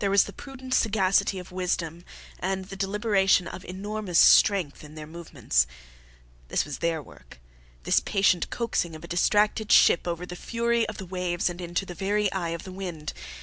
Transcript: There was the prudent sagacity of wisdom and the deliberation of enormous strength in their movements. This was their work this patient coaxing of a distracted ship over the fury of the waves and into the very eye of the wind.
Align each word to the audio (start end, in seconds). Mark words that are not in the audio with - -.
There 0.00 0.10
was 0.10 0.24
the 0.24 0.34
prudent 0.34 0.74
sagacity 0.74 1.38
of 1.38 1.50
wisdom 1.50 2.04
and 2.40 2.66
the 2.66 2.76
deliberation 2.76 3.48
of 3.48 3.64
enormous 3.64 4.18
strength 4.20 4.84
in 4.84 4.96
their 4.96 5.06
movements. 5.06 5.66
This 6.48 6.66
was 6.66 6.80
their 6.80 7.02
work 7.02 7.40
this 7.84 8.00
patient 8.00 8.50
coaxing 8.50 8.94
of 8.94 9.02
a 9.02 9.08
distracted 9.08 9.72
ship 9.72 10.06
over 10.06 10.26
the 10.26 10.36
fury 10.36 10.86
of 10.90 10.98
the 10.98 11.06
waves 11.06 11.48
and 11.48 11.58
into 11.58 11.86
the 11.86 11.94
very 11.94 12.30
eye 12.32 12.50
of 12.50 12.64
the 12.64 12.70
wind. 12.72 13.14